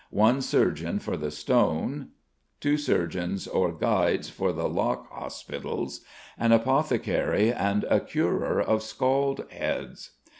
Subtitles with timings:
[0.09, 2.07] one surgeon for the stone,
[2.59, 6.01] two surgeons or "guides" for the lock hospitals,
[6.39, 10.13] an apothecary, and "a curer of scald heads."